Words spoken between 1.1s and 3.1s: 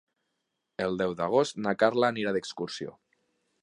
d'agost na Carla anirà d'excursió.